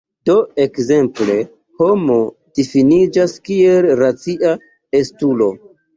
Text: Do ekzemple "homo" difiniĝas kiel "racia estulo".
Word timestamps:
Do 0.27 0.35
ekzemple 0.63 1.35
"homo" 1.81 2.17
difiniĝas 2.61 3.35
kiel 3.51 3.89
"racia 4.03 4.55
estulo". 5.03 5.53